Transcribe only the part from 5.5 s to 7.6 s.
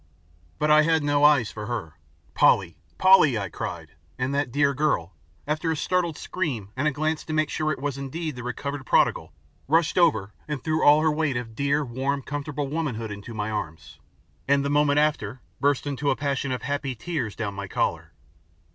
a startled scream and a glance to make